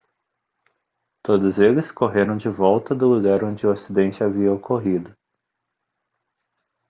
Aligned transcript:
todos 1.23 1.59
eles 1.59 1.91
correram 1.91 2.35
de 2.35 2.49
volta 2.49 2.95
do 2.95 3.07
lugar 3.07 3.43
onde 3.43 3.67
o 3.67 3.71
acidente 3.71 4.23
havia 4.23 4.51
ocorrido 4.51 5.15